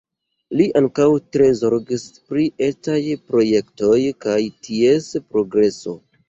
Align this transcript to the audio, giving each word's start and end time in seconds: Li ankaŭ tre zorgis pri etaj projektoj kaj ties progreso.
Li 0.59 0.65
ankaŭ 0.79 1.03
tre 1.35 1.49
zorgis 1.59 2.05
pri 2.31 2.45
etaj 2.69 2.97
projektoj 3.35 3.99
kaj 4.27 4.39
ties 4.69 5.13
progreso. 5.37 5.97